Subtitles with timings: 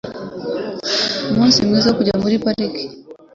[1.27, 2.83] Numunsi mwiza wo kujya muri parike.